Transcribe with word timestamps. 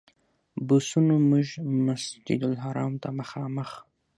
بسونو 0.67 1.15
موږ 1.29 1.47
مسجدالحرام 1.87 2.93
ته 3.03 3.09
مخامخ. 3.19 3.69